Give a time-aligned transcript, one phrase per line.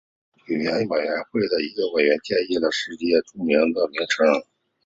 [0.47, 4.25] 语言委员会的一个委员建议了世界语学院的名称。